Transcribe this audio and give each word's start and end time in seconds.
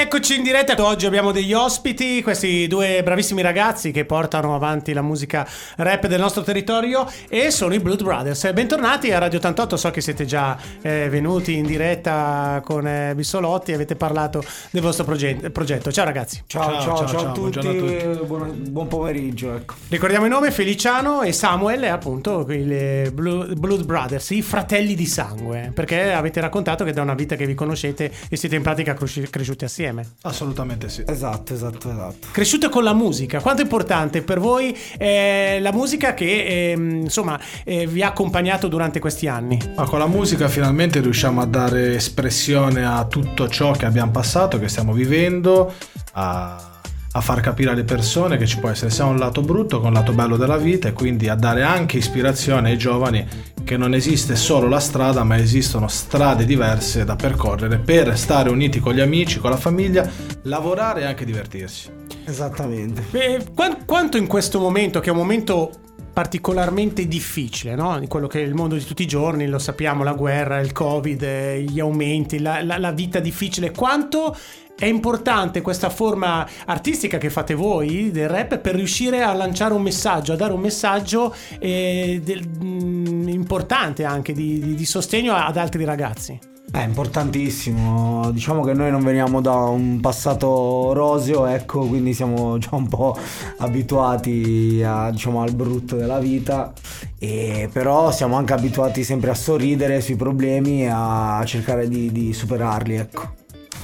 Eccoci 0.00 0.36
in 0.36 0.42
diretta, 0.42 0.74
oggi 0.82 1.04
abbiamo 1.04 1.30
degli 1.30 1.52
ospiti, 1.52 2.22
questi 2.22 2.66
due 2.66 3.02
bravissimi 3.02 3.42
ragazzi 3.42 3.90
che 3.90 4.06
portano 4.06 4.54
avanti 4.54 4.94
la 4.94 5.02
musica 5.02 5.46
rap 5.76 6.06
del 6.06 6.18
nostro 6.18 6.42
territorio 6.42 7.06
e 7.28 7.50
sono 7.50 7.74
i 7.74 7.80
Blood 7.80 8.02
Brothers. 8.02 8.50
Bentornati 8.54 9.12
a 9.12 9.18
Radio 9.18 9.36
88, 9.36 9.76
so 9.76 9.90
che 9.90 10.00
siete 10.00 10.24
già 10.24 10.56
eh, 10.80 11.10
venuti 11.10 11.54
in 11.54 11.66
diretta 11.66 12.62
con 12.64 12.86
eh, 12.86 13.12
Bissolotti 13.14 13.72
e 13.72 13.74
avete 13.74 13.94
parlato 13.94 14.42
del 14.70 14.80
vostro 14.80 15.04
proget- 15.04 15.50
progetto. 15.50 15.92
Ciao 15.92 16.06
ragazzi. 16.06 16.44
Ciao, 16.46 16.80
ciao, 16.80 16.96
ciao, 16.96 17.06
ciao, 17.06 17.28
a, 17.28 17.32
tutti. 17.32 17.58
a 17.58 17.60
tutti, 17.60 18.24
buon, 18.24 18.54
buon 18.70 18.88
pomeriggio. 18.88 19.54
Ecco. 19.54 19.74
Ricordiamo 19.88 20.24
il 20.24 20.30
nome, 20.30 20.50
Feliciano 20.50 21.20
e 21.20 21.32
Samuel, 21.32 21.84
appunto 21.84 22.50
i 22.50 23.10
Blood 23.12 23.84
Brothers, 23.84 24.30
i 24.30 24.40
fratelli 24.40 24.94
di 24.94 25.04
sangue, 25.04 25.72
perché 25.74 26.10
avete 26.10 26.40
raccontato 26.40 26.84
che 26.84 26.94
da 26.94 27.02
una 27.02 27.12
vita 27.12 27.36
che 27.36 27.44
vi 27.44 27.54
conoscete 27.54 28.10
e 28.30 28.36
siete 28.36 28.56
in 28.56 28.62
pratica 28.62 28.94
cresciuti 28.94 29.66
assieme 29.66 29.88
insieme. 29.90 30.14
Assolutamente 30.22 30.88
sì. 30.88 31.04
Esatto, 31.06 31.52
esatto, 31.52 31.90
esatto. 31.90 32.28
Cresciute 32.30 32.68
con 32.68 32.84
la 32.84 32.94
musica. 32.94 33.40
Quanto 33.40 33.60
è 33.60 33.64
importante 33.64 34.22
per 34.22 34.38
voi 34.38 34.76
eh, 34.98 35.58
la 35.60 35.72
musica 35.72 36.14
che 36.14 36.70
eh, 36.70 36.72
insomma 36.72 37.38
eh, 37.64 37.86
vi 37.86 38.02
ha 38.02 38.08
accompagnato 38.08 38.68
durante 38.68 39.00
questi 39.00 39.26
anni? 39.26 39.58
Ma 39.76 39.84
con 39.84 39.98
la 39.98 40.06
musica 40.06 40.48
finalmente 40.48 41.00
riusciamo 41.00 41.40
a 41.40 41.46
dare 41.46 41.96
espressione 41.96 42.84
a 42.84 43.04
tutto 43.04 43.48
ciò 43.48 43.72
che 43.72 43.86
abbiamo 43.86 44.10
passato, 44.10 44.58
che 44.58 44.68
stiamo 44.68 44.92
vivendo, 44.92 45.72
a 46.12 46.79
a 47.12 47.20
far 47.20 47.40
capire 47.40 47.70
alle 47.70 47.84
persone 47.84 48.36
che 48.36 48.46
ci 48.46 48.58
può 48.58 48.68
essere 48.68 48.90
sia 48.90 49.04
un 49.04 49.18
lato 49.18 49.40
brutto 49.40 49.80
che 49.80 49.86
un 49.86 49.92
lato 49.92 50.12
bello 50.12 50.36
della 50.36 50.56
vita 50.56 50.88
e 50.88 50.92
quindi 50.92 51.28
a 51.28 51.34
dare 51.34 51.62
anche 51.62 51.96
ispirazione 51.96 52.70
ai 52.70 52.78
giovani 52.78 53.26
che 53.64 53.76
non 53.76 53.94
esiste 53.94 54.36
solo 54.36 54.68
la 54.68 54.78
strada 54.78 55.24
ma 55.24 55.36
esistono 55.36 55.88
strade 55.88 56.44
diverse 56.44 57.04
da 57.04 57.16
percorrere 57.16 57.78
per 57.78 58.16
stare 58.16 58.50
uniti 58.50 58.80
con 58.80 58.94
gli 58.94 59.00
amici, 59.00 59.38
con 59.38 59.50
la 59.50 59.56
famiglia, 59.56 60.08
lavorare 60.42 61.02
e 61.02 61.04
anche 61.04 61.24
divertirsi. 61.24 61.90
Esattamente. 62.24 63.02
Beh, 63.10 63.46
quanto 63.86 64.16
in 64.16 64.26
questo 64.26 64.60
momento, 64.60 65.00
che 65.00 65.08
è 65.08 65.12
un 65.12 65.18
momento 65.18 65.70
particolarmente 66.12 67.06
difficile, 67.06 67.74
no? 67.74 67.98
Di 67.98 68.06
quello 68.06 68.26
che 68.26 68.40
è 68.40 68.44
il 68.44 68.54
mondo 68.54 68.74
di 68.74 68.84
tutti 68.84 69.02
i 69.02 69.06
giorni, 69.06 69.46
lo 69.46 69.58
sappiamo, 69.58 70.04
la 70.04 70.12
guerra, 70.12 70.58
il 70.58 70.72
covid, 70.72 71.56
gli 71.58 71.80
aumenti, 71.80 72.40
la, 72.40 72.62
la, 72.62 72.78
la 72.78 72.92
vita 72.92 73.20
difficile, 73.20 73.70
quanto 73.70 74.36
è 74.80 74.86
importante 74.86 75.60
questa 75.60 75.90
forma 75.90 76.48
artistica 76.64 77.18
che 77.18 77.28
fate 77.28 77.52
voi 77.52 78.10
del 78.10 78.30
rap 78.30 78.58
per 78.58 78.74
riuscire 78.74 79.22
a 79.22 79.34
lanciare 79.34 79.74
un 79.74 79.82
messaggio, 79.82 80.32
a 80.32 80.36
dare 80.36 80.54
un 80.54 80.60
messaggio 80.60 81.34
eh, 81.58 82.20
del, 82.24 82.48
mh, 82.48 82.64
mm, 82.64 83.28
importante 83.28 84.04
anche 84.04 84.32
di, 84.32 84.58
di, 84.58 84.74
di 84.74 84.84
sostegno 84.86 85.34
ad 85.34 85.58
altri 85.58 85.84
ragazzi. 85.84 86.38
È 86.72 86.82
importantissimo, 86.84 88.30
diciamo 88.30 88.62
che 88.62 88.74
noi 88.74 88.92
non 88.92 89.02
veniamo 89.02 89.40
da 89.40 89.54
un 89.54 89.98
passato 90.00 90.92
roseo, 90.92 91.46
ecco, 91.46 91.84
quindi 91.86 92.14
siamo 92.14 92.58
già 92.58 92.76
un 92.76 92.86
po' 92.86 93.16
abituati 93.58 94.80
a, 94.86 95.10
diciamo, 95.10 95.42
al 95.42 95.52
brutto 95.52 95.96
della 95.96 96.20
vita, 96.20 96.72
e 97.18 97.68
però 97.72 98.12
siamo 98.12 98.36
anche 98.36 98.52
abituati 98.52 99.02
sempre 99.02 99.30
a 99.30 99.34
sorridere 99.34 100.00
sui 100.00 100.14
problemi 100.14 100.84
e 100.84 100.90
a 100.92 101.42
cercare 101.44 101.88
di, 101.88 102.12
di 102.12 102.32
superarli, 102.32 102.94
ecco. 102.94 103.39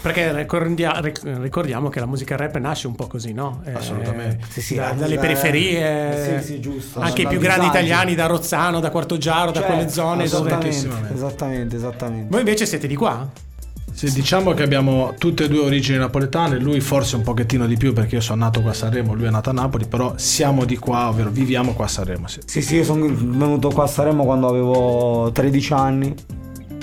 Perché 0.07 0.33
ricordia- 0.33 1.03
ricordiamo 1.41 1.89
che 1.89 1.99
la 1.99 2.07
musica 2.07 2.37
rap 2.37 2.57
nasce 2.59 2.87
un 2.87 2.95
po' 2.95 3.09
così, 3.09 3.33
no? 3.33 3.61
Eh, 3.65 3.73
Assolutamente. 3.73 4.47
Sì, 4.49 4.61
sì, 4.61 4.75
da, 4.77 4.93
dalle 4.93 5.19
periferie, 5.19 6.39
sì, 6.39 6.47
sì, 6.47 6.61
giusto. 6.61 7.01
anche 7.01 7.23
i 7.23 7.27
più 7.27 7.41
grandi 7.41 7.67
italiani, 7.67 8.15
da 8.15 8.27
Rozzano, 8.27 8.79
da 8.79 8.91
Quartogiaro, 8.91 9.51
cioè, 9.51 9.63
da 9.63 9.67
quelle 9.67 9.89
zone. 9.89 10.23
Esattamente, 10.23 10.87
dove... 10.87 11.13
esattamente, 11.13 11.75
esattamente. 11.75 12.29
Voi 12.31 12.39
invece 12.39 12.67
siete 12.67 12.87
di 12.87 12.95
qua? 12.95 13.29
Sì, 13.93 14.13
diciamo 14.13 14.53
che 14.53 14.63
abbiamo 14.63 15.15
tutte 15.19 15.45
e 15.45 15.49
due 15.49 15.65
origini 15.65 15.99
napoletane, 15.99 16.59
lui 16.59 16.79
forse 16.79 17.17
un 17.17 17.23
pochettino 17.23 17.67
di 17.67 17.77
più 17.77 17.93
perché 17.93 18.15
io 18.15 18.21
sono 18.21 18.45
nato 18.45 18.61
qua 18.61 18.71
a 18.71 18.75
Sanremo, 18.75 19.13
lui 19.13 19.27
è 19.27 19.31
nato 19.31 19.51
a 19.51 19.55
Napoli, 19.55 19.87
però 19.87 20.13
siamo 20.19 20.65
di 20.65 20.77
qua, 20.77 21.09
ovvero 21.09 21.31
viviamo 21.31 21.73
qua 21.73 21.87
a 21.87 21.89
Sanremo. 21.89 22.29
Sì, 22.29 22.41
sì, 22.45 22.63
sì 22.63 22.77
io 22.77 22.85
sono 22.85 23.07
venuto 23.09 23.71
qua 23.71 23.85
a 23.85 23.89
Sanremo 23.89 24.25
quando 24.25 24.47
avevo 24.47 25.33
13 25.33 25.73
anni 25.73 26.15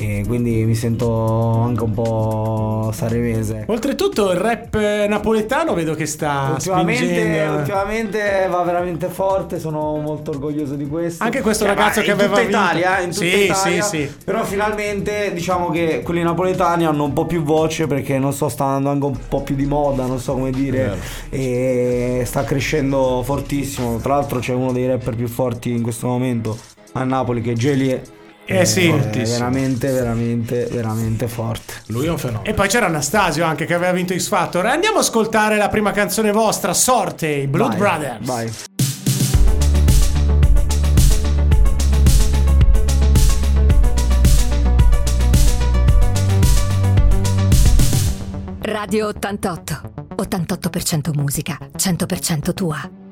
e 0.03 0.23
quindi 0.27 0.65
mi 0.65 0.75
sento 0.75 1.61
anche 1.61 1.83
un 1.83 1.93
po' 1.93 2.91
saremese. 2.93 3.65
Oltretutto 3.67 4.31
il 4.31 4.37
rap 4.37 4.75
napoletano 5.07 5.73
vedo 5.73 5.95
che 5.95 6.05
sta 6.05 6.49
ultimamente, 6.51 7.47
ultimamente 7.49 8.47
va 8.49 8.61
veramente 8.63 9.07
forte, 9.07 9.59
sono 9.59 9.97
molto 9.97 10.31
orgoglioso 10.31 10.75
di 10.75 10.87
questo. 10.87 11.23
Anche 11.23 11.41
questo 11.41 11.65
cioè, 11.65 11.73
ragazzo 11.73 12.01
che 12.01 12.11
aveva 12.11 12.39
in 12.41 12.47
tutta 12.47 12.57
Italia, 12.57 12.99
in 12.99 13.11
tutta 13.11 13.25
sì, 13.25 13.43
Italia, 13.43 13.81
sì, 13.83 13.97
sì. 13.97 14.13
però 14.23 14.43
finalmente 14.43 15.31
diciamo 15.33 15.69
che 15.69 16.01
quelli 16.03 16.21
napoletani 16.21 16.85
hanno 16.85 17.05
un 17.05 17.13
po' 17.13 17.25
più 17.25 17.43
voce 17.43 17.87
perché 17.87 18.17
non 18.17 18.33
so, 18.33 18.49
sta 18.49 18.65
andando 18.65 18.89
anche 18.89 19.05
un 19.05 19.27
po' 19.29 19.41
più 19.41 19.55
di 19.55 19.65
moda, 19.65 20.05
non 20.05 20.19
so 20.19 20.33
come 20.33 20.51
dire, 20.51 20.97
e 21.29 22.23
sta 22.25 22.43
crescendo 22.43 23.21
fortissimo. 23.23 23.97
Tra 23.97 24.15
l'altro 24.15 24.39
c'è 24.39 24.53
uno 24.53 24.73
dei 24.73 24.85
rapper 24.87 25.15
più 25.15 25.27
forti 25.27 25.71
in 25.71 25.81
questo 25.81 26.07
momento 26.07 26.57
a 26.93 27.03
Napoli 27.03 27.41
che 27.41 27.51
è 27.51 27.55
Gelie 27.55 28.21
eh 28.45 28.65
sì, 28.65 28.87
è 28.87 28.97
veramente, 29.23 29.91
veramente, 29.91 30.67
veramente 30.69 31.27
forte. 31.27 31.73
Lui 31.87 32.07
è 32.07 32.09
un 32.09 32.17
fenomeno. 32.17 32.43
E 32.43 32.53
poi 32.53 32.67
c'era 32.67 32.87
Anastasio 32.87 33.45
anche 33.45 33.65
che 33.65 33.73
aveva 33.73 33.91
vinto 33.91 34.13
X 34.17 34.27
Factor. 34.27 34.65
Andiamo 34.65 34.97
a 34.97 35.01
ascoltare 35.01 35.57
la 35.57 35.69
prima 35.69 35.91
canzone 35.91 36.31
vostra, 36.31 36.73
Sorte, 36.73 37.27
i 37.27 37.47
Blood 37.47 37.77
vai, 37.77 37.79
Brothers. 37.79 38.25
Vai. 38.25 38.51
Radio 48.59 49.07
88. 49.07 49.93
88% 50.15 51.13
musica, 51.13 51.57
100% 51.75 52.53
tua. 52.53 53.02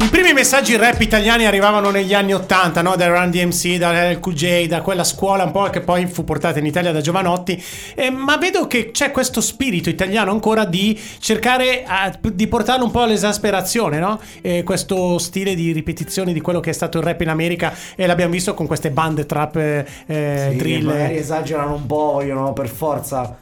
I 0.00 0.10
primi 0.10 0.32
messaggi 0.32 0.76
rap 0.76 1.00
italiani 1.00 1.44
arrivavano 1.44 1.90
negli 1.90 2.14
anni 2.14 2.32
80, 2.32 2.82
no? 2.82 2.94
da 2.94 3.08
Run 3.08 3.30
DMC, 3.30 3.76
da 3.76 4.10
LQJ, 4.12 4.66
da 4.66 4.80
quella 4.80 5.02
scuola 5.02 5.44
un 5.44 5.50
po' 5.50 5.64
che 5.70 5.80
poi 5.80 6.06
fu 6.06 6.24
portata 6.24 6.60
in 6.60 6.66
Italia 6.66 6.92
da 6.92 7.00
Giovanotti, 7.00 7.62
eh, 7.94 8.08
ma 8.08 8.36
vedo 8.36 8.66
che 8.68 8.90
c'è 8.92 9.10
questo 9.10 9.40
spirito 9.40 9.90
italiano 9.90 10.30
ancora 10.30 10.64
di 10.64 10.98
cercare 11.18 11.82
a, 11.84 12.16
di 12.20 12.46
portarlo 12.46 12.84
un 12.84 12.90
po' 12.92 13.02
all'esasperazione, 13.02 13.98
no? 13.98 14.20
eh, 14.40 14.62
questo 14.62 15.18
stile 15.18 15.54
di 15.54 15.72
ripetizione 15.72 16.32
di 16.32 16.40
quello 16.40 16.60
che 16.60 16.70
è 16.70 16.74
stato 16.74 16.98
il 16.98 17.04
rap 17.04 17.20
in 17.20 17.28
America 17.28 17.74
e 17.96 18.06
l'abbiamo 18.06 18.32
visto 18.32 18.54
con 18.54 18.66
queste 18.66 18.90
bande 18.90 19.26
trap 19.26 19.56
eh, 19.56 19.84
sì, 20.06 20.56
drill. 20.56 20.86
Magari 20.86 21.16
esagerano 21.16 21.74
un 21.74 21.86
po', 21.86 22.12
vogliono 22.12 22.52
per 22.52 22.68
forza 22.68 23.36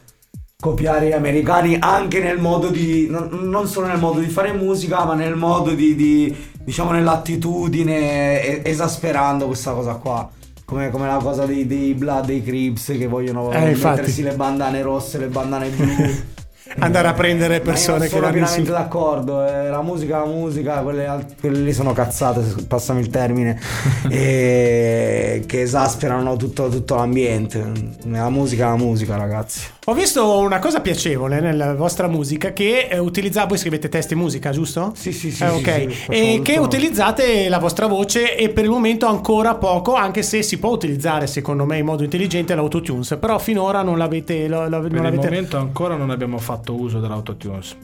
copiare 0.59 1.09
gli 1.09 1.13
americani 1.13 1.77
anche 1.79 2.19
nel 2.21 2.39
modo 2.39 2.69
di 2.69 3.09
non, 3.11 3.29
non, 3.43 3.69
solo 3.69 3.89
nel 3.89 3.99
modo 3.99 4.21
di 4.21 4.29
fare 4.29 4.53
musica 4.53 5.05
ma 5.05 5.15
nel 5.15 5.37
modo 5.37 5.73
di, 5.73 5.95
di 5.95 6.35
diciamo 6.65 6.93
nell'attitudine 6.93 8.65
esasperando 8.65 9.47
questa 9.47 9.73
cosa 9.73 9.95
qua. 9.95 10.29
Come, 10.65 10.91
come 10.91 11.07
la 11.07 11.19
cosa 11.19 11.47
dei, 11.47 11.65
dei 11.65 11.95
Blood, 11.95 12.27
dei 12.27 12.43
Crips 12.43 12.87
che 12.87 13.07
vogliono 13.07 13.53
eh, 13.53 13.77
mettersi 13.77 14.23
le 14.23 14.35
bandane 14.35 14.83
rosse, 14.83 15.19
le 15.19 15.29
bandane 15.29 15.69
blu. 15.69 15.87
Andare 16.79 17.07
a 17.07 17.13
prendere 17.13 17.61
persone 17.61 18.09
che 18.09 18.19
vanno 18.19 18.33
pienamente 18.33 18.73
d'accordo 18.73 19.47
eh, 19.47 19.69
la 19.69 19.83
musica 19.83 20.19
la 20.19 20.27
musica 20.27 20.81
quelle, 20.81 21.25
quelle 21.39 21.61
lì 21.61 21.73
sono 21.73 21.93
cazzate 21.93 22.65
passami 22.67 23.03
il 23.03 23.09
termine 23.09 23.61
e 24.11 25.45
che 25.47 25.61
esasperano 25.61 26.35
tutto, 26.35 26.69
tutto 26.69 26.97
l'ambiente. 26.97 27.71
La 28.07 28.31
musica 28.31 28.71
la 28.71 28.77
musica 28.77 29.17
ragazzi 29.17 29.75
ho 29.89 29.95
visto 29.95 30.41
una 30.41 30.59
cosa 30.59 30.81
piacevole 30.81 31.39
nella 31.39 31.77
vostra 31.77 32.09
musica 32.09 32.53
che 32.53 32.89
eh, 32.91 32.99
utilizzate, 32.99 33.47
voi 33.47 33.59
scrivete 33.59 33.89
testi 33.89 34.15
e 34.15 34.17
musica, 34.17 34.51
giusto? 34.51 34.91
Sì, 34.97 35.13
sì, 35.13 35.31
sì. 35.31 35.45
Eh, 35.45 35.49
ok, 35.49 35.63
sì, 35.63 35.91
sì, 35.91 36.11
e 36.11 36.41
che 36.43 36.59
utilizzate 36.59 37.49
la 37.49 37.61
vostra 37.61 37.87
voce 37.87 38.37
e 38.37 38.49
per 38.49 38.65
il 38.65 38.71
momento 38.71 39.07
ancora 39.07 39.55
poco, 39.55 39.95
anche 39.95 40.25
se 40.25 40.43
si 40.43 40.59
può 40.59 40.71
utilizzare 40.71 41.29
secondo 41.29 41.65
me 41.65 41.79
in 41.79 41.85
modo 41.85 42.03
intelligente 42.03 42.57
l'autotunes, 42.57 43.17
però 43.21 43.39
finora 43.39 43.83
non 43.83 43.97
l'avete... 43.97 44.49
Lo, 44.49 44.69
lo, 44.69 44.81
per 44.81 44.91
non 44.91 44.97
il 44.97 45.03
l'avete... 45.03 45.29
momento 45.29 45.57
ancora 45.57 45.95
non 45.95 46.11
abbiamo 46.11 46.39
fatto 46.39 46.75
uso 46.75 46.99
dell'autotunes. 46.99 47.77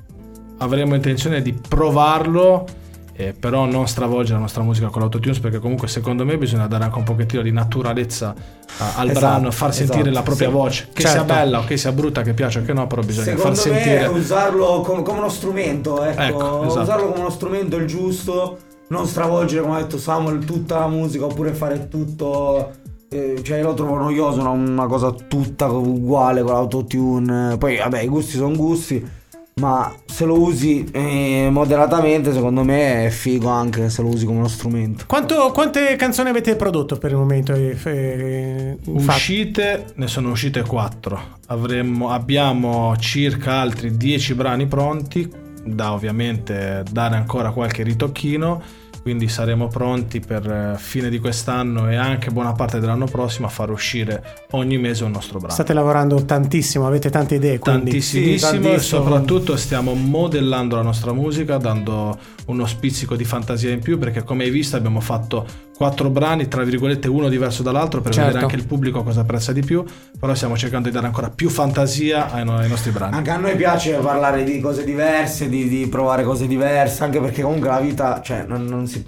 Avremo 0.58 0.96
intenzione 0.96 1.40
di 1.40 1.52
provarlo 1.52 2.66
eh, 3.14 3.34
però 3.38 3.66
non 3.66 3.86
stravolgere 3.86 4.34
la 4.34 4.40
nostra 4.40 4.62
musica 4.62 4.88
con 4.88 5.00
l'autotunes 5.00 5.38
perché 5.38 5.58
comunque 5.58 5.86
secondo 5.86 6.24
me 6.24 6.38
bisogna 6.38 6.66
dare 6.66 6.84
anche 6.84 6.98
un 6.98 7.04
pochettino 7.04 7.42
di 7.42 7.52
naturalezza 7.52 8.34
a, 8.78 8.94
al 8.96 9.10
esatto, 9.10 9.26
brano, 9.26 9.50
far 9.50 9.74
sentire 9.74 10.10
esatto, 10.10 10.14
la 10.14 10.22
propria 10.22 10.48
sì. 10.48 10.54
voce, 10.54 10.88
che 10.92 11.02
certo. 11.02 11.16
sia 11.16 11.34
bella 11.34 11.58
o 11.58 11.64
che 11.64 11.76
sia 11.76 11.92
brutta, 11.92 12.22
che 12.22 12.32
piaccia 12.32 12.60
o 12.60 12.62
che 12.62 12.72
no, 12.72 12.86
però 12.86 13.02
bisogna 13.02 13.26
secondo 13.26 13.54
far 13.54 13.56
sentire... 13.56 14.06
usarlo 14.06 14.80
come, 14.80 15.02
come, 15.02 15.18
uno 15.18 15.28
strumento, 15.28 16.02
ecco, 16.02 16.22
ecco 16.22 16.64
esatto. 16.64 16.82
usarlo 16.82 17.06
come 17.08 17.20
uno 17.20 17.30
strumento 17.30 17.76
il 17.76 17.86
giusto, 17.86 18.58
non 18.88 19.06
stravolgere 19.06 19.62
come 19.62 19.76
ha 19.76 19.80
detto 19.80 19.98
Samuel 19.98 20.44
tutta 20.44 20.78
la 20.78 20.88
musica 20.88 21.26
oppure 21.26 21.52
fare 21.52 21.88
tutto... 21.88 22.72
Eh, 23.10 23.42
cioè 23.42 23.58
io 23.58 23.64
lo 23.64 23.74
trovo 23.74 23.96
noioso 23.96 24.40
una, 24.40 24.48
una 24.48 24.86
cosa 24.86 25.10
tutta 25.10 25.66
uguale 25.66 26.40
con 26.40 26.54
l'autotune 26.54 27.58
poi 27.58 27.76
vabbè 27.76 28.00
i 28.00 28.08
gusti 28.08 28.38
sono 28.38 28.56
gusti 28.56 29.06
ma 29.54 29.94
se 30.06 30.24
lo 30.24 30.40
usi 30.40 30.88
eh, 30.92 31.48
moderatamente 31.50 32.32
secondo 32.32 32.64
me 32.64 33.06
è 33.06 33.10
figo 33.10 33.48
anche 33.48 33.90
se 33.90 34.00
lo 34.02 34.08
usi 34.08 34.24
come 34.24 34.38
uno 34.38 34.48
strumento. 34.48 35.04
Quanto, 35.06 35.50
quante 35.52 35.94
canzoni 35.96 36.30
avete 36.30 36.56
prodotto 36.56 36.96
per 36.96 37.10
il 37.10 37.18
momento? 37.18 37.52
Eh, 37.52 37.76
eh, 37.84 38.78
uscite, 38.84 39.86
ne 39.96 40.06
sono 40.06 40.30
uscite 40.30 40.62
4. 40.62 41.20
Avremmo, 41.48 42.10
abbiamo 42.10 42.96
circa 42.96 43.60
altri 43.60 43.96
10 43.96 44.34
brani 44.34 44.66
pronti 44.66 45.30
da 45.64 45.92
ovviamente 45.92 46.82
dare 46.90 47.16
ancora 47.16 47.50
qualche 47.50 47.82
ritocchino 47.82 48.80
quindi 49.02 49.28
saremo 49.28 49.66
pronti 49.66 50.20
per 50.20 50.48
eh, 50.48 50.78
fine 50.78 51.10
di 51.10 51.18
quest'anno 51.18 51.90
e 51.90 51.96
anche 51.96 52.30
buona 52.30 52.52
parte 52.52 52.78
dell'anno 52.78 53.06
prossimo 53.06 53.48
a 53.48 53.50
far 53.50 53.70
uscire 53.70 54.46
ogni 54.52 54.78
mese 54.78 55.02
un 55.02 55.10
nostro 55.10 55.38
brano. 55.38 55.52
State 55.52 55.72
lavorando 55.72 56.24
tantissimo, 56.24 56.86
avete 56.86 57.10
tante 57.10 57.34
idee. 57.34 57.58
Quindi. 57.58 57.90
Tantissimo 57.90 58.36
sì, 58.36 58.72
e 58.72 58.78
soprattutto 58.78 59.56
stiamo 59.56 59.94
modellando 59.94 60.76
la 60.76 60.82
nostra 60.82 61.12
musica, 61.12 61.58
dando 61.58 62.16
uno 62.46 62.66
spizzico 62.66 63.16
di 63.16 63.24
fantasia 63.24 63.70
in 63.70 63.80
più 63.80 63.98
perché 63.98 64.22
come 64.22 64.44
hai 64.44 64.50
visto 64.50 64.76
abbiamo 64.76 65.00
fatto 65.00 65.46
quattro 65.76 66.10
brani, 66.10 66.48
tra 66.48 66.62
virgolette 66.62 67.08
uno 67.08 67.28
diverso 67.28 67.62
dall'altro 67.62 68.00
per 68.00 68.12
certo. 68.12 68.28
vedere 68.28 68.44
anche 68.44 68.56
il 68.56 68.66
pubblico 68.66 69.02
cosa 69.02 69.22
apprezza 69.22 69.52
di 69.52 69.62
più, 69.62 69.84
però 70.18 70.34
stiamo 70.34 70.56
cercando 70.56 70.88
di 70.88 70.94
dare 70.94 71.06
ancora 71.06 71.30
più 71.30 71.48
fantasia 71.48 72.30
ai, 72.30 72.44
no- 72.44 72.56
ai 72.56 72.68
nostri 72.68 72.90
brani. 72.90 73.16
Anche 73.16 73.30
a 73.30 73.36
noi 73.36 73.56
piace 73.56 73.94
parlare 73.96 74.44
di 74.44 74.60
cose 74.60 74.84
diverse, 74.84 75.48
di, 75.48 75.68
di 75.68 75.86
provare 75.88 76.22
cose 76.24 76.46
diverse, 76.46 77.02
anche 77.02 77.20
perché 77.20 77.42
comunque 77.42 77.68
la 77.68 77.80
vita, 77.80 78.20
cioè 78.22 78.44
non, 78.46 78.64
non 78.64 78.86
si 78.86 79.02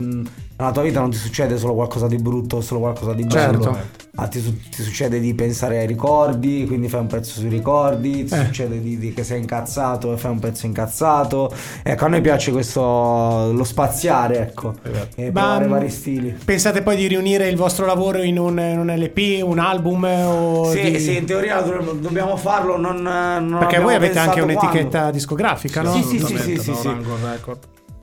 nella 0.57 0.71
tua 0.71 0.83
vita 0.83 1.01
non 1.01 1.11
ti 1.11 1.17
succede 1.17 1.57
solo 1.57 1.75
qualcosa 1.75 2.07
di 2.07 2.17
brutto 2.17 2.59
o 2.59 2.61
solo 2.61 2.81
qualcosa 2.81 3.13
di 3.13 3.25
bello. 3.25 3.63
Certo. 3.63 4.03
Ma 4.17 4.29
ti, 4.29 4.41
ti, 4.71 4.83
succede 4.85 5.19
di 5.19 5.35
pensare 5.35 5.79
ai 5.79 5.89
ricordi, 5.89 6.65
quindi 6.69 6.89
fai 6.89 7.01
un 7.01 7.09
pezzo 7.09 7.41
sui 7.41 7.49
ricordi, 7.49 8.25
ti 8.25 8.33
eh. 8.33 8.45
succede 8.45 8.81
di, 8.81 8.97
di, 8.97 9.13
che 9.13 9.25
sei 9.25 9.41
incazzato 9.41 10.13
e 10.13 10.17
fai 10.17 10.31
un 10.31 10.39
pezzo 10.39 10.67
incazzato. 10.67 11.53
Ecco, 11.83 12.05
a 12.05 12.09
noi 12.09 12.21
piace 12.21 12.53
questo 12.53 12.81
lo 12.81 13.65
spaziare, 13.65 14.39
ecco, 14.39 14.75
esatto. 14.81 15.21
e 15.21 15.33
provare 15.33 15.67
vari 15.67 15.91
stili. 15.91 16.37
Pensate 16.45 16.83
poi 16.83 16.95
di 16.95 17.09
riunire 17.09 17.49
il 17.49 17.57
vostro 17.57 17.87
lavoro 17.87 18.23
in 18.23 18.39
un, 18.39 18.57
in 18.57 18.79
un 18.79 18.95
LP, 18.95 19.43
un 19.43 19.59
album? 19.59 20.05
O 20.05 20.71
sì, 20.71 20.93
di... 20.93 21.01
sì, 21.01 21.17
in 21.17 21.25
teoria 21.25 21.61
dobbiamo 21.61 22.37
farlo. 22.37 22.77
Non, 22.77 23.03
non 23.03 23.57
Perché 23.59 23.81
voi 23.81 23.97
avete 23.97 24.21
anche 24.21 24.41
un'etichetta 24.41 24.89
quando. 24.91 25.11
discografica, 25.11 25.81
sì, 25.81 25.87
no? 25.87 26.05
Sì, 26.05 26.19
sì, 26.19 26.25
sì, 26.25 26.39
sì, 26.39 26.59
sì, 26.59 26.75
sì. 26.75 26.97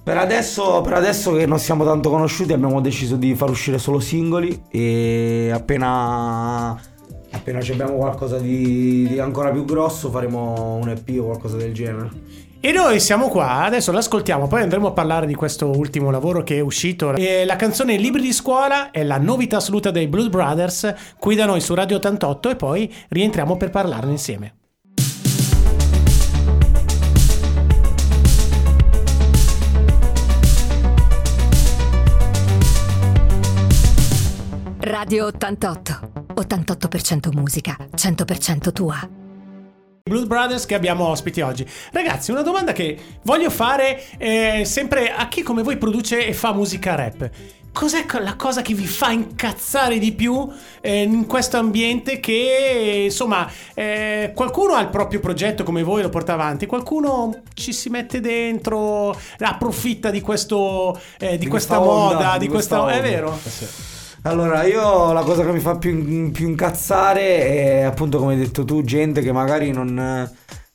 Per 0.03 0.17
adesso, 0.17 0.81
per 0.81 0.93
adesso, 0.93 1.31
che 1.33 1.45
non 1.45 1.59
siamo 1.59 1.83
tanto 1.83 2.09
conosciuti 2.09 2.53
abbiamo 2.53 2.81
deciso 2.81 3.17
di 3.17 3.35
far 3.35 3.51
uscire 3.51 3.77
solo 3.77 3.99
singoli 3.99 4.63
e 4.71 5.51
appena, 5.53 6.71
appena 7.31 7.59
abbiamo 7.59 7.93
qualcosa 7.97 8.39
di, 8.39 9.07
di 9.07 9.19
ancora 9.19 9.51
più 9.51 9.63
grosso 9.63 10.09
faremo 10.09 10.79
un 10.81 10.89
EP 10.89 11.19
o 11.19 11.25
qualcosa 11.25 11.57
del 11.57 11.71
genere. 11.71 12.09
E 12.63 12.71
noi 12.71 12.99
siamo 12.99 13.27
qua, 13.27 13.63
adesso 13.63 13.91
l'ascoltiamo, 13.91 14.47
poi 14.47 14.63
andremo 14.63 14.87
a 14.87 14.91
parlare 14.91 15.27
di 15.27 15.35
questo 15.35 15.67
ultimo 15.69 16.09
lavoro 16.09 16.43
che 16.43 16.57
è 16.57 16.59
uscito. 16.61 17.13
E 17.13 17.45
la 17.45 17.55
canzone 17.55 17.95
Libri 17.97 18.21
di 18.21 18.33
scuola 18.33 18.89
è 18.89 19.03
la 19.03 19.17
novità 19.19 19.57
assoluta 19.57 19.91
dei 19.91 20.07
Blood 20.07 20.29
Brothers, 20.29 20.93
qui 21.19 21.35
da 21.35 21.45
noi 21.45 21.59
su 21.59 21.75
Radio 21.75 21.97
88 21.97 22.49
e 22.49 22.55
poi 22.55 22.93
rientriamo 23.09 23.55
per 23.55 23.69
parlarne 23.69 24.11
insieme. 24.11 24.53
Radio 34.91 35.27
88. 35.27 36.11
88% 36.35 37.33
musica, 37.33 37.77
100% 37.95 38.73
tua. 38.73 39.09
Blood 40.03 40.27
Brothers 40.27 40.65
che 40.65 40.75
abbiamo 40.75 41.07
ospiti 41.07 41.39
oggi. 41.39 41.65
Ragazzi, 41.93 42.31
una 42.31 42.41
domanda 42.41 42.73
che 42.73 42.99
voglio 43.21 43.49
fare 43.49 44.03
eh, 44.17 44.63
sempre 44.65 45.13
a 45.13 45.29
chi 45.29 45.43
come 45.43 45.63
voi 45.63 45.77
produce 45.77 46.25
e 46.25 46.33
fa 46.33 46.51
musica 46.51 46.95
rap. 46.95 47.29
Cos'è 47.71 48.05
la 48.19 48.35
cosa 48.35 48.61
che 48.61 48.73
vi 48.73 48.85
fa 48.85 49.11
incazzare 49.11 49.97
di 49.97 50.11
più 50.11 50.45
eh, 50.81 51.03
in 51.03 51.25
questo 51.25 51.55
ambiente 51.55 52.19
che 52.19 53.03
insomma 53.05 53.49
eh, 53.73 54.33
qualcuno 54.35 54.73
ha 54.73 54.81
il 54.81 54.89
proprio 54.89 55.21
progetto 55.21 55.63
come 55.63 55.83
voi 55.83 56.01
lo 56.01 56.09
porta 56.09 56.33
avanti, 56.33 56.65
qualcuno 56.65 57.43
ci 57.53 57.71
si 57.71 57.87
mette 57.87 58.19
dentro, 58.19 59.17
approfitta 59.37 60.09
di, 60.09 60.19
questo, 60.19 60.99
eh, 61.17 61.37
di, 61.37 61.37
di 61.37 61.47
questa, 61.47 61.79
moda, 61.79 62.17
onda, 62.17 62.33
di, 62.33 62.39
di 62.39 62.51
questa... 62.51 62.81
questa... 62.81 62.99
È 62.99 63.01
vero? 63.01 63.39
Eh 63.41 63.49
sì. 63.49 63.90
Allora, 64.23 64.63
io 64.65 65.13
la 65.13 65.23
cosa 65.23 65.43
che 65.43 65.51
mi 65.51 65.59
fa 65.59 65.77
più, 65.77 66.29
più, 66.31 66.47
incazzare 66.47 67.21
è 67.47 67.81
appunto 67.81 68.19
come 68.19 68.33
hai 68.33 68.39
detto 68.39 68.63
tu, 68.63 68.83
gente 68.83 69.21
che 69.21 69.31
magari 69.31 69.71
non, 69.71 69.95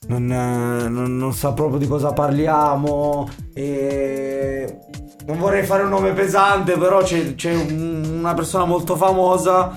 non, 0.08 0.26
non, 0.26 1.16
non 1.16 1.32
sa 1.32 1.52
proprio 1.52 1.78
di 1.78 1.86
cosa 1.86 2.12
parliamo 2.12 3.28
e 3.54 4.78
non 5.26 5.38
vorrei 5.38 5.64
fare 5.64 5.84
un 5.84 5.90
nome 5.90 6.12
pesante, 6.12 6.76
però 6.76 7.02
c'è, 7.02 7.36
c'è 7.36 7.54
una 7.54 8.34
persona 8.34 8.64
molto 8.64 8.96
famosa 8.96 9.72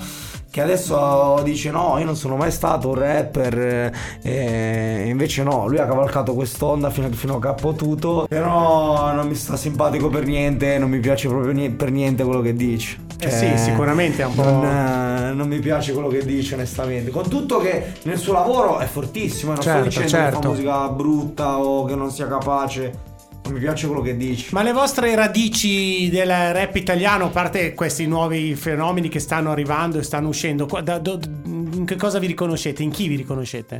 che 0.50 0.62
adesso 0.62 1.40
dice 1.44 1.70
no, 1.70 1.96
io 2.00 2.06
non 2.06 2.16
sono 2.16 2.38
mai 2.38 2.50
stato 2.50 2.90
un 2.90 2.96
rapper, 2.96 3.94
e 4.24 5.04
invece 5.06 5.44
no, 5.44 5.68
lui 5.68 5.78
ha 5.78 5.86
cavalcato 5.86 6.34
quest'onda 6.34 6.90
fino, 6.90 7.08
fino 7.12 7.36
a 7.36 7.40
che 7.40 7.48
ha 7.50 7.54
potuto, 7.54 8.26
però 8.28 9.14
non 9.14 9.28
mi 9.28 9.36
sta 9.36 9.56
simpatico 9.56 10.10
per 10.10 10.26
niente, 10.26 10.80
non 10.80 10.90
mi 10.90 11.00
piace 11.00 11.28
proprio 11.28 11.52
niente, 11.52 11.76
per 11.76 11.92
niente 11.92 12.24
quello 12.24 12.42
che 12.42 12.56
dice. 12.56 13.09
Eh 13.22 13.32
sì, 13.32 13.58
sicuramente 13.58 14.22
è 14.22 14.26
un 14.26 14.34
po'... 14.34 14.44
Non, 14.44 14.66
eh, 14.66 15.34
non, 15.34 15.48
mi 15.48 15.60
piace 15.60 15.92
quello 15.92 16.08
che 16.08 16.24
dice 16.24 16.54
onestamente, 16.54 17.12
con 17.12 17.28
tutto 17.28 17.60
che 17.60 17.94
nel 18.04 18.18
suo 18.18 18.34
lavoro 18.34 18.80
è 18.80 18.86
fortissimo, 18.86 19.54
non 19.54 19.62
certo, 19.62 19.90
sto 19.92 20.02
dicendo 20.02 20.10
certo. 20.10 20.40
che 20.40 20.44
fa 20.44 20.50
musica 20.50 20.90
brutta 20.90 21.60
o 21.60 21.84
che 21.86 21.96
non 21.96 22.12
sia 22.12 22.28
capace 22.28 23.08
non 23.50 23.54
mi 23.54 23.60
piace 23.60 23.88
quello 23.88 24.02
che 24.02 24.16
dici. 24.16 24.54
Ma 24.54 24.62
le 24.62 24.72
vostre 24.72 25.14
radici 25.16 26.10
del 26.10 26.30
rap 26.30 26.76
italiano, 26.76 27.26
a 27.26 27.30
parte 27.30 27.74
questi 27.74 28.06
nuovi 28.06 28.56
fenomeni 28.56 29.10
che 29.10 29.20
stanno 29.20 29.52
arrivando 29.52 29.98
e 29.98 30.04
stanno 30.04 30.28
uscendo, 30.28 30.66
da, 30.84 31.00
da, 31.00 31.18
in 31.46 31.84
che 31.86 31.96
cosa 31.96 32.20
vi 32.20 32.28
riconoscete? 32.28 32.84
In 32.84 32.92
chi 32.92 33.08
vi 33.08 33.16
riconoscete? 33.16 33.80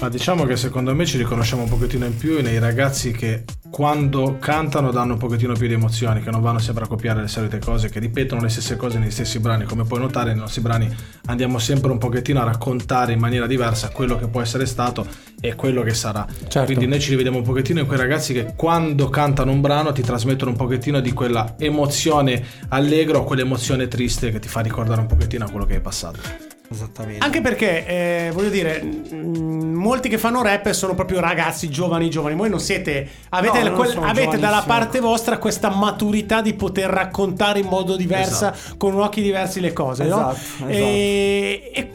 Ma 0.00 0.08
diciamo 0.08 0.44
che 0.44 0.56
secondo 0.56 0.94
me 0.94 1.06
ci 1.06 1.16
riconosciamo 1.16 1.62
un 1.62 1.68
pochettino 1.68 2.04
in 2.04 2.16
più 2.16 2.42
nei 2.42 2.58
ragazzi 2.58 3.12
che 3.12 3.44
quando 3.70 4.36
cantano 4.38 4.92
danno 4.92 5.14
un 5.14 5.18
pochettino 5.18 5.54
più 5.54 5.66
di 5.66 5.72
emozioni, 5.72 6.22
che 6.22 6.30
non 6.30 6.40
vanno 6.40 6.60
sempre 6.60 6.84
a 6.84 6.86
copiare 6.86 7.22
le 7.22 7.26
solite 7.26 7.58
cose, 7.58 7.88
che 7.88 7.98
ripetono 7.98 8.40
le 8.40 8.48
stesse 8.48 8.76
cose 8.76 8.98
negli 8.98 9.10
stessi 9.10 9.40
brani. 9.40 9.64
Come 9.64 9.84
puoi 9.84 9.98
notare, 9.98 10.30
nei 10.30 10.38
nostri 10.38 10.60
brani 10.60 10.94
andiamo 11.26 11.58
sempre 11.58 11.90
un 11.90 11.98
pochettino 11.98 12.40
a 12.40 12.44
raccontare 12.44 13.14
in 13.14 13.18
maniera 13.18 13.48
diversa 13.48 13.88
quello 13.88 14.16
che 14.16 14.28
può 14.28 14.40
essere 14.40 14.66
stato 14.66 15.04
e 15.40 15.56
quello 15.56 15.82
che 15.82 15.92
sarà. 15.92 16.24
Certo. 16.28 16.64
Quindi 16.64 16.86
noi 16.86 17.00
ci 17.00 17.10
rivediamo 17.10 17.38
un 17.38 17.44
pochettino 17.44 17.80
in 17.80 17.86
quei 17.86 17.98
ragazzi 17.98 18.32
che 18.32 18.52
quando 18.54 19.08
cantano 19.08 19.50
un 19.50 19.60
brano 19.60 19.90
ti 19.90 20.02
trasmettono 20.02 20.52
un 20.52 20.56
pochettino 20.56 21.00
di 21.00 21.12
quella 21.12 21.56
emozione 21.58 22.44
allegra 22.68 23.18
o 23.18 23.24
quell'emozione 23.24 23.88
triste 23.88 24.30
che 24.30 24.38
ti 24.38 24.48
fa 24.48 24.60
ricordare 24.60 25.00
un 25.00 25.08
pochettino 25.08 25.46
a 25.46 25.50
quello 25.50 25.66
che 25.66 25.74
hai 25.74 25.80
passato. 25.80 26.53
Esattamente. 26.70 27.24
Anche 27.24 27.40
perché, 27.40 27.86
eh, 27.86 28.30
voglio 28.32 28.48
dire, 28.48 28.82
mh, 28.82 29.74
molti 29.74 30.08
che 30.08 30.18
fanno 30.18 30.42
rap 30.42 30.70
sono 30.70 30.94
proprio 30.94 31.20
ragazzi 31.20 31.68
giovani, 31.68 32.08
giovani. 32.08 32.34
Voi 32.34 32.48
non 32.48 32.60
siete. 32.60 33.06
Avete, 33.30 33.62
no, 33.62 33.72
quel, 33.72 33.98
avete 34.02 34.38
dalla 34.38 34.62
parte 34.66 35.00
vostra 35.00 35.38
questa 35.38 35.68
maturità 35.68 36.40
di 36.40 36.54
poter 36.54 36.88
raccontare 36.88 37.58
in 37.58 37.66
modo 37.66 37.96
diverso, 37.96 38.48
esatto. 38.48 38.76
con 38.76 38.98
occhi 38.98 39.20
diversi 39.20 39.60
le 39.60 39.72
cose, 39.72 40.04
esatto, 40.04 40.22
no? 40.22 40.32
Esatto. 40.32 40.70
E, 40.70 41.70
e 41.74 41.90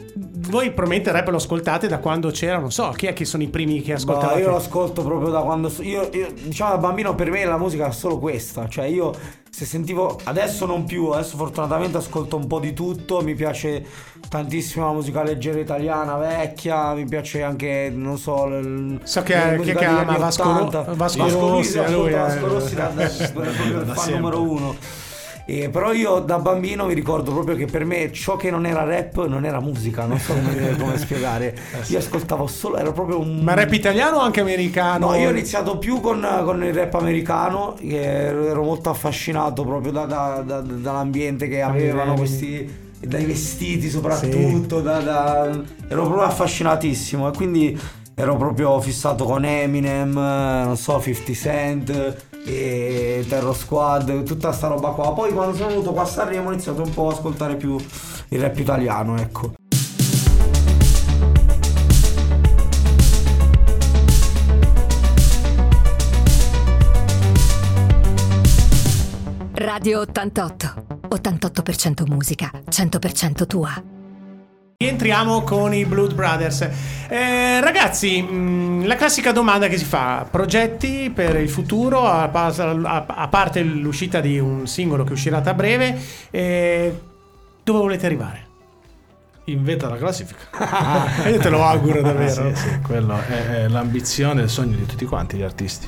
voi 0.48 0.70
probabilmente 0.70 1.10
il 1.10 1.16
rap 1.16 1.28
lo 1.28 1.36
ascoltate 1.36 1.86
da 1.86 1.98
quando 1.98 2.30
c'era, 2.30 2.58
non 2.58 2.72
so, 2.72 2.90
chi 2.90 3.06
è 3.06 3.12
che 3.12 3.24
sono 3.24 3.42
i 3.42 3.48
primi 3.48 3.82
che 3.82 3.92
ascoltavate? 3.94 4.40
io 4.40 4.48
lo 4.48 4.56
ascolto 4.56 5.02
proprio 5.02 5.30
da 5.30 5.40
quando. 5.40 5.72
Io, 5.80 6.08
io, 6.12 6.32
diciamo 6.32 6.70
da 6.72 6.78
bambino 6.78 7.14
per 7.14 7.30
me 7.30 7.44
la 7.44 7.58
musica 7.58 7.88
è 7.88 7.92
solo 7.92 8.18
questa. 8.18 8.68
Cioè, 8.68 8.86
io 8.86 9.12
se 9.50 9.64
sentivo 9.64 10.18
adesso 10.24 10.64
non 10.64 10.84
più, 10.84 11.08
adesso 11.08 11.36
fortunatamente 11.36 11.98
ascolto 11.98 12.36
un 12.36 12.46
po' 12.46 12.60
di 12.60 12.72
tutto, 12.72 13.20
mi 13.20 13.34
piace 13.34 13.84
tantissimo 14.28 14.86
la 14.86 14.92
musica 14.92 15.22
leggera 15.22 15.58
italiana 15.58 16.16
vecchia, 16.16 16.94
mi 16.94 17.04
piace 17.04 17.42
anche, 17.42 17.92
non 17.92 18.16
so, 18.16 18.46
l- 18.46 19.00
so 19.02 19.22
che, 19.22 19.60
che, 19.62 19.74
che 19.74 19.84
ama 19.84 20.16
Vasco, 20.16 20.68
Vasco, 20.70 20.94
Vasco 20.94 21.48
Rossi, 21.50 21.78
Vasco 21.78 21.80
Rossi, 21.80 21.92
lui, 21.92 22.10
Vasco 22.12 22.46
Rossi 22.46 22.74
da, 22.74 22.86
da, 22.94 23.08
da, 23.08 23.28
da, 23.28 23.82
da 23.84 23.94
fan 23.94 24.12
numero 24.12 24.42
uno. 24.42 24.76
Eh, 25.46 25.68
però 25.68 25.92
io 25.92 26.20
da 26.20 26.38
bambino 26.38 26.86
mi 26.86 26.94
ricordo 26.94 27.32
proprio 27.32 27.56
che 27.56 27.66
per 27.66 27.84
me 27.84 28.12
ciò 28.12 28.36
che 28.36 28.50
non 28.50 28.66
era 28.66 28.84
rap 28.84 29.26
non 29.26 29.44
era 29.44 29.60
musica, 29.60 30.04
non 30.04 30.18
so 30.18 30.34
come, 30.34 30.76
come 30.78 30.98
spiegare. 30.98 31.56
Io 31.88 31.98
ascoltavo 31.98 32.46
solo, 32.46 32.76
era 32.76 32.92
proprio 32.92 33.18
un... 33.18 33.40
Ma 33.40 33.54
rap 33.54 33.72
italiano 33.72 34.18
o 34.18 34.20
anche 34.20 34.40
americano? 34.40 35.10
No, 35.10 35.14
io 35.16 35.28
ho 35.28 35.32
iniziato 35.32 35.78
più 35.78 36.00
con, 36.00 36.26
con 36.44 36.62
il 36.62 36.72
rap 36.72 36.94
americano, 36.94 37.76
ero 37.78 38.62
molto 38.62 38.90
affascinato 38.90 39.64
proprio 39.64 39.92
da, 39.92 40.04
da, 40.04 40.42
da, 40.44 40.60
dall'ambiente 40.60 41.48
che 41.48 41.62
avevano 41.62 42.14
questi 42.14 42.88
dai 43.00 43.24
vestiti 43.24 43.88
soprattutto, 43.88 44.78
sì. 44.78 44.82
da, 44.82 45.00
da... 45.00 45.62
ero 45.88 46.04
proprio 46.04 46.22
affascinatissimo 46.22 47.28
e 47.28 47.32
quindi 47.34 47.80
ero 48.14 48.36
proprio 48.36 48.78
fissato 48.80 49.24
con 49.24 49.44
Eminem, 49.44 50.12
non 50.12 50.76
so, 50.76 51.00
50 51.00 51.32
Cent 51.32 52.28
e 52.44 53.24
Terror 53.28 53.56
Squad, 53.56 54.22
tutta 54.24 54.52
sta 54.52 54.68
roba 54.68 54.90
qua. 54.90 55.12
Poi 55.12 55.32
quando 55.32 55.56
sono 55.56 55.68
venuto 55.68 55.92
qua 55.92 56.02
a 56.02 56.06
Sanremo 56.06 56.48
ho 56.48 56.52
iniziato 56.52 56.82
un 56.82 56.92
po' 56.92 57.08
a 57.08 57.12
ascoltare 57.12 57.56
più 57.56 57.76
il 58.28 58.40
rap 58.40 58.58
italiano, 58.58 59.18
ecco. 59.18 59.54
Radio 69.54 70.00
88. 70.00 70.98
88% 71.08 72.06
musica, 72.06 72.50
100% 72.68 73.46
tua. 73.46 73.89
Entriamo 74.90 75.42
con 75.42 75.74
i 75.74 75.84
Blood 75.84 76.14
Brothers. 76.14 76.66
Eh, 77.06 77.60
ragazzi, 77.60 78.22
mh, 78.22 78.86
la 78.86 78.94
classica 78.96 79.30
domanda 79.30 79.68
che 79.68 79.76
si 79.76 79.84
fa: 79.84 80.26
progetti 80.30 81.10
per 81.14 81.36
il 81.36 81.50
futuro, 81.50 82.06
a, 82.06 82.30
a- 82.30 83.04
a 83.06 83.28
parte 83.28 83.60
l'uscita 83.62 84.22
di 84.22 84.38
un 84.38 84.66
singolo 84.66 85.04
che 85.04 85.12
uscirà 85.12 85.42
a 85.44 85.52
breve, 85.52 86.00
eh, 86.30 86.98
dove 87.62 87.78
volete 87.78 88.06
arrivare? 88.06 88.46
Inventa 89.44 89.86
la 89.86 89.98
classifica. 89.98 90.48
Io 91.28 91.38
te 91.38 91.50
lo 91.50 91.62
auguro 91.62 92.00
davvero. 92.00 92.54
Sì, 92.54 92.62
sì, 92.62 92.78
quello 92.80 93.18
è, 93.20 93.64
è 93.64 93.68
l'ambizione 93.68 94.40
e 94.40 94.44
il 94.44 94.50
sogno 94.50 94.76
di 94.76 94.86
tutti 94.86 95.04
quanti 95.04 95.36
gli 95.36 95.42
artisti. 95.42 95.86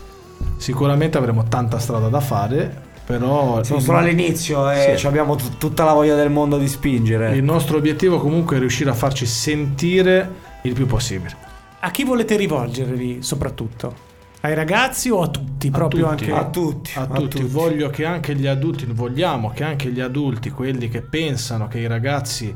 Sicuramente 0.58 1.16
avremo 1.16 1.44
tanta 1.44 1.78
strada 1.78 2.08
da 2.08 2.20
fare, 2.20 2.82
però 3.18 3.62
Siamo 3.62 3.80
solo 3.80 3.98
all'inizio 3.98 4.70
e 4.70 4.94
Sì. 4.96 5.06
abbiamo 5.06 5.36
tut- 5.36 5.58
tutta 5.58 5.84
la 5.84 5.92
voglia 5.92 6.14
del 6.14 6.30
mondo 6.30 6.56
di 6.58 6.68
spingere. 6.68 7.36
il 7.36 7.42
nostro 7.44 7.76
obiettivo 7.76 8.18
comunque 8.18 8.56
è 8.56 8.58
riuscire 8.58 8.90
a 8.90 8.94
farci 8.94 9.26
sentire 9.26 10.30
il 10.62 10.72
più 10.72 10.86
possibile. 10.86 11.36
A 11.80 11.90
chi 11.90 12.04
volete 12.04 12.36
rivolgervi 12.36 13.22
soprattutto? 13.22 14.10
Ai 14.42 14.54
ragazzi 14.54 15.08
o 15.10 15.20
a 15.22 15.28
tutti? 15.28 15.70
proprio 15.70 16.08
tutti. 16.10 16.30
anche 16.30 16.32
A 16.32 16.44
tutti, 16.50 16.90
A, 16.96 17.02
a 17.02 17.06
tutti. 17.06 17.38
tutti. 17.38 17.42
voglio 17.44 17.90
che 17.90 18.04
anche 18.04 18.34
gli 18.34 18.46
adulti, 18.46 18.86
vogliamo 18.86 19.50
che 19.54 19.62
anche 19.64 19.90
gli 19.90 20.00
adulti, 20.00 20.50
quelli 20.50 20.88
che 20.88 21.00
pensano 21.02 21.68
che 21.68 21.78
i 21.78 21.86
ragazzi 21.86 22.52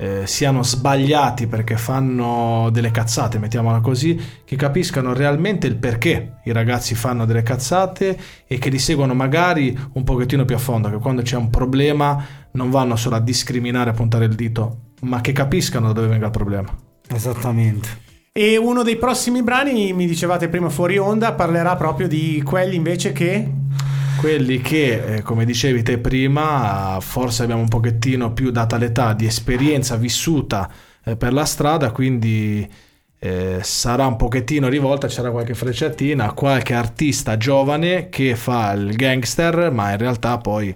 eh, 0.00 0.26
siano 0.26 0.62
sbagliati 0.62 1.46
perché 1.46 1.76
fanno 1.76 2.70
delle 2.72 2.90
cazzate, 2.90 3.38
mettiamola 3.38 3.80
così, 3.80 4.18
che 4.46 4.56
capiscano 4.56 5.12
realmente 5.12 5.66
il 5.66 5.76
perché 5.76 6.38
i 6.44 6.52
ragazzi 6.52 6.94
fanno 6.94 7.26
delle 7.26 7.42
cazzate 7.42 8.18
e 8.46 8.56
che 8.56 8.70
li 8.70 8.78
seguono 8.78 9.12
magari 9.12 9.78
un 9.92 10.02
pochettino 10.02 10.46
più 10.46 10.54
a 10.54 10.58
fondo, 10.58 10.88
che 10.88 10.96
quando 10.96 11.20
c'è 11.20 11.36
un 11.36 11.50
problema 11.50 12.24
non 12.52 12.70
vanno 12.70 12.96
solo 12.96 13.16
a 13.16 13.20
discriminare, 13.20 13.90
a 13.90 13.92
puntare 13.92 14.24
il 14.24 14.34
dito, 14.34 14.92
ma 15.02 15.20
che 15.20 15.32
capiscano 15.32 15.88
da 15.88 15.92
dove 15.92 16.06
venga 16.06 16.26
il 16.26 16.32
problema. 16.32 16.74
Esattamente. 17.06 18.08
E 18.32 18.56
uno 18.56 18.82
dei 18.82 18.96
prossimi 18.96 19.42
brani, 19.42 19.92
mi 19.92 20.06
dicevate 20.06 20.48
prima 20.48 20.70
fuori 20.70 20.96
onda, 20.96 21.34
parlerà 21.34 21.76
proprio 21.76 22.08
di 22.08 22.40
quelli 22.42 22.74
invece 22.74 23.12
che... 23.12 23.59
quelli 24.20 24.60
che, 24.60 25.16
eh, 25.16 25.22
come 25.22 25.46
dicevi 25.46 25.82
te 25.82 25.96
prima, 25.96 26.98
forse 27.00 27.42
abbiamo 27.42 27.62
un 27.62 27.68
pochettino 27.68 28.34
più 28.34 28.50
data 28.50 28.76
l'età 28.76 29.14
di 29.14 29.24
esperienza 29.24 29.96
vissuta 29.96 30.70
eh, 31.02 31.16
per 31.16 31.32
la 31.32 31.46
strada, 31.46 31.90
quindi 31.90 32.68
eh, 33.18 33.60
sarà 33.62 34.06
un 34.06 34.16
pochettino 34.16 34.68
rivolta, 34.68 35.08
sarà 35.08 35.30
qualche 35.30 35.54
frecciatina 35.54 36.32
qualche 36.32 36.74
artista 36.74 37.38
giovane 37.38 38.10
che 38.10 38.36
fa 38.36 38.72
il 38.72 38.94
gangster, 38.94 39.70
ma 39.72 39.92
in 39.92 39.96
realtà 39.96 40.36
poi 40.36 40.74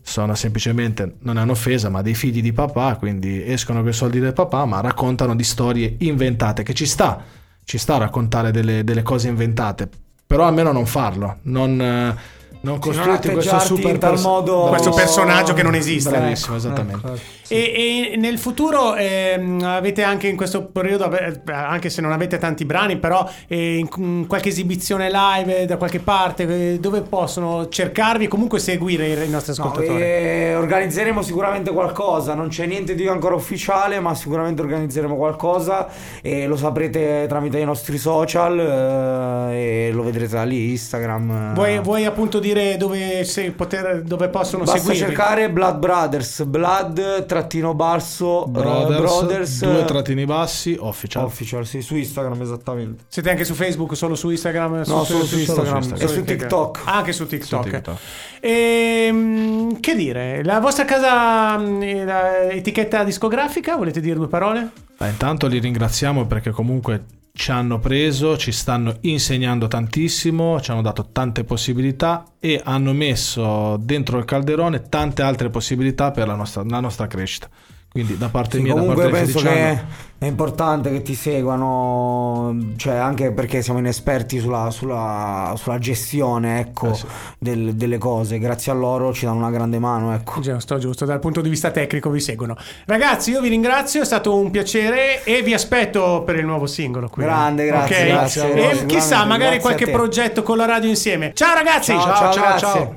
sono 0.00 0.36
semplicemente, 0.36 1.16
non 1.22 1.36
è 1.36 1.42
un'offesa, 1.42 1.88
ma 1.88 2.00
dei 2.00 2.14
figli 2.14 2.42
di 2.42 2.52
papà, 2.52 2.94
quindi 2.94 3.42
escono 3.44 3.80
con 3.80 3.88
i 3.88 3.92
soldi 3.92 4.20
del 4.20 4.34
papà, 4.34 4.66
ma 4.66 4.80
raccontano 4.80 5.34
di 5.34 5.42
storie 5.42 5.96
inventate, 5.98 6.62
che 6.62 6.74
ci 6.74 6.86
sta, 6.86 7.24
ci 7.64 7.76
sta 7.76 7.96
a 7.96 7.98
raccontare 7.98 8.52
delle, 8.52 8.84
delle 8.84 9.02
cose 9.02 9.26
inventate, 9.26 9.88
però 10.24 10.46
almeno 10.46 10.70
non 10.70 10.86
farlo, 10.86 11.38
non, 11.42 12.16
eh, 12.64 12.68
non 12.70 12.78
costruirti 12.78 13.30
questo 13.30 13.50
atteggiarti 13.56 13.66
super 13.76 13.90
in 13.94 13.98
tal 13.98 14.10
pers- 14.12 14.22
modo- 14.22 14.66
Questo 14.68 14.90
personaggio 14.90 15.52
che 15.54 15.62
non 15.62 15.74
esiste. 15.74 16.10
Bravissimo, 16.10 16.56
Ecco, 16.56 16.66
esattamente. 16.66 17.06
ecco. 17.06 17.18
E, 17.48 18.10
e 18.12 18.16
nel 18.16 18.38
futuro 18.38 18.94
ehm, 18.94 19.60
avete 19.62 20.02
anche 20.02 20.28
in 20.28 20.36
questo 20.36 20.64
periodo, 20.64 21.10
anche 21.46 21.90
se 21.90 22.00
non 22.00 22.10
avete 22.12 22.38
tanti 22.38 22.64
brani, 22.64 22.96
però 22.96 23.28
eh, 23.48 23.76
in, 23.76 24.26
qualche 24.26 24.48
esibizione 24.48 25.10
live 25.10 25.58
eh, 25.60 25.66
da 25.66 25.76
qualche 25.76 25.98
parte 26.00 26.72
eh, 26.72 26.78
dove 26.80 27.02
possono 27.02 27.68
cercarvi 27.68 28.28
comunque 28.28 28.58
seguire 28.58 29.08
i, 29.08 29.26
i 29.26 29.30
nostri 29.30 29.52
No, 29.58 29.64
ascoltatori. 29.64 30.02
eh, 30.02 30.54
organizzeremo 30.56 31.20
sicuramente 31.20 31.70
qualcosa, 31.70 32.34
non 32.34 32.48
c'è 32.48 32.64
niente 32.66 32.94
di 32.94 33.06
ancora 33.06 33.34
ufficiale, 33.34 34.00
ma 34.00 34.14
sicuramente 34.14 34.62
organizzeremo 34.62 35.14
qualcosa 35.14 35.88
e 36.22 36.46
lo 36.46 36.56
saprete 36.56 37.26
tramite 37.28 37.58
i 37.58 37.64
nostri 37.64 37.98
social 37.98 38.58
eh, 38.58 39.88
e 39.88 39.90
lo 39.92 40.02
vedrete 40.02 40.34
da 40.34 40.44
lì, 40.44 40.70
Instagram. 40.70 41.50
eh. 41.50 41.54
Vuoi, 41.54 41.78
vuoi 41.80 42.04
appunto 42.06 42.38
dire 42.38 42.53
dove, 42.76 43.24
se 43.24 43.50
poter, 43.50 44.02
dove 44.02 44.28
possono 44.28 44.64
Basta 44.64 44.78
seguirvi? 44.78 45.06
cercare 45.06 45.50
Blood 45.50 45.78
Brothers, 45.78 46.44
Blood 46.44 47.26
trattino 47.26 47.74
basso 47.74 48.46
eh, 48.46 48.50
Brothers, 48.50 49.00
Brothers, 49.00 49.60
due 49.64 49.80
eh, 49.80 49.84
trattini 49.84 50.24
bassi, 50.24 50.76
official. 50.78 51.24
official, 51.24 51.66
sì, 51.66 51.82
su 51.82 51.96
Instagram 51.96 52.40
esattamente. 52.40 53.04
Siete 53.08 53.30
anche 53.30 53.44
su 53.44 53.54
Facebook, 53.54 53.96
solo 53.96 54.14
su 54.14 54.30
Instagram? 54.30 54.84
No, 54.86 55.04
solo 55.04 55.24
su 55.24 55.38
Instagram 55.38 55.76
Instagram. 55.76 56.08
e 56.08 56.12
su 56.12 56.22
TikTok. 56.24 56.80
Anche 56.84 57.12
su 57.12 57.26
TikTok. 57.26 57.64
Su 57.64 57.70
TikTok. 57.70 57.98
Ehm, 58.40 59.80
che 59.80 59.94
dire? 59.94 60.42
La 60.44 60.60
vostra 60.60 60.84
casa, 60.84 61.56
la 61.56 62.50
etichetta 62.50 63.04
discografica, 63.04 63.76
volete 63.76 64.00
dire 64.00 64.16
due 64.16 64.28
parole? 64.28 64.70
Beh, 64.96 65.08
intanto 65.08 65.46
li 65.46 65.58
ringraziamo 65.58 66.26
perché 66.26 66.50
comunque 66.50 67.04
ci 67.36 67.50
hanno 67.50 67.80
preso, 67.80 68.36
ci 68.36 68.52
stanno 68.52 68.96
insegnando 69.00 69.66
tantissimo, 69.66 70.60
ci 70.60 70.70
hanno 70.70 70.82
dato 70.82 71.08
tante 71.10 71.42
possibilità 71.42 72.24
e 72.38 72.60
hanno 72.62 72.92
messo 72.92 73.76
dentro 73.76 74.18
il 74.18 74.24
calderone 74.24 74.88
tante 74.88 75.22
altre 75.22 75.50
possibilità 75.50 76.12
per 76.12 76.28
la 76.28 76.36
nostra, 76.36 76.62
la 76.62 76.78
nostra 76.78 77.08
crescita. 77.08 77.48
Quindi 77.94 78.18
da 78.18 78.28
parte 78.28 78.56
Sì, 78.56 78.62
mia, 78.64 78.74
da 78.74 78.80
comunque 78.80 79.04
parte 79.08 79.24
di 79.24 79.32
penso 79.32 79.48
che 79.48 79.80
è 80.18 80.26
importante 80.26 80.90
che 80.90 81.02
ti 81.02 81.14
seguano, 81.14 82.56
cioè 82.76 82.96
anche 82.96 83.30
perché 83.30 83.62
siamo 83.62 83.78
inesperti 83.78 84.40
sulla, 84.40 84.70
sulla- 84.72 85.54
sulla 85.56 85.78
gestione 85.78 86.58
ecco, 86.58 86.90
Eh 86.90 86.94
sì. 86.94 87.06
del- 87.38 87.74
delle 87.76 87.98
cose. 87.98 88.40
Grazie 88.40 88.72
a 88.72 88.74
loro 88.74 89.12
ci 89.12 89.26
danno 89.26 89.38
una 89.38 89.50
grande 89.52 89.78
mano. 89.78 90.12
Ecco. 90.12 90.40
Giusto, 90.40 90.76
giusto, 90.78 91.04
dal 91.04 91.20
punto 91.20 91.40
di 91.40 91.48
vista 91.48 91.70
tecnico 91.70 92.10
vi 92.10 92.18
seguono. 92.18 92.56
Ragazzi, 92.86 93.30
io 93.30 93.40
vi 93.40 93.48
ringrazio, 93.48 94.02
è 94.02 94.04
stato 94.04 94.34
un 94.36 94.50
piacere 94.50 95.22
e 95.22 95.42
vi 95.42 95.54
aspetto 95.54 96.24
per 96.26 96.34
il 96.34 96.46
nuovo 96.46 96.66
singolo. 96.66 97.08
Qui. 97.08 97.22
Grande, 97.22 97.64
grazie, 97.66 97.96
Ok? 97.96 98.06
grazie 98.08 98.42
E 98.42 98.46
sicuramente, 98.48 98.86
chissà, 98.86 99.18
magari 99.24 99.38
grazie 99.58 99.60
qualche 99.60 99.90
progetto 99.90 100.42
con 100.42 100.56
la 100.56 100.64
radio 100.66 100.88
insieme. 100.88 101.30
Ciao 101.32 101.54
ragazzi! 101.54 101.92
Ciao, 101.92 102.00
Ciao, 102.02 102.32
ciao, 102.32 102.42
grazie. 102.42 102.58
ciao. 102.58 102.96